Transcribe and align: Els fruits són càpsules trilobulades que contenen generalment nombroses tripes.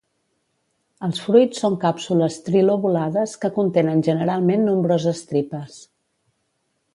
Els 1.07 1.19
fruits 1.25 1.59
són 1.63 1.75
càpsules 1.83 2.37
trilobulades 2.47 3.35
que 3.43 3.51
contenen 3.59 4.01
generalment 4.09 4.65
nombroses 4.71 5.23
tripes. 5.35 5.77